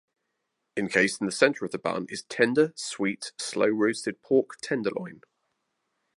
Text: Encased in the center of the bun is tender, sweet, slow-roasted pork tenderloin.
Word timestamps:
Encased 0.75 1.21
in 1.21 1.27
the 1.27 1.31
center 1.31 1.63
of 1.63 1.69
the 1.69 1.77
bun 1.77 2.07
is 2.09 2.23
tender, 2.23 2.73
sweet, 2.75 3.33
slow-roasted 3.37 4.19
pork 4.23 4.57
tenderloin. 4.59 5.21